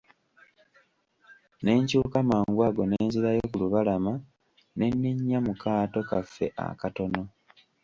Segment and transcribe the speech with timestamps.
[1.63, 4.13] Ne nkyuka mangu ago ne nzirayo ku lubalama
[4.77, 7.21] ne nninnya mu kaato kaffe akatono.